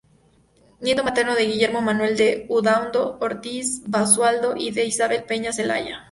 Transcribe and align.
Nieto 0.79 1.03
materno 1.03 1.35
de 1.35 1.45
Guillermo 1.45 1.79
Manuel 1.83 2.17
de 2.17 2.47
Udaondo 2.49 3.19
Ortiz 3.21 3.83
Basualdo 3.85 4.55
y 4.57 4.71
de 4.71 4.85
Isabel 4.85 5.25
Peña 5.25 5.53
Zelaya. 5.53 5.99